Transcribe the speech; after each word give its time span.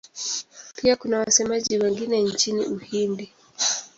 Pia 0.75 0.95
kuna 0.95 1.19
wasemaji 1.19 1.77
wengine 1.77 2.21
nchini 2.23 2.65
Uhindi. 2.65 3.33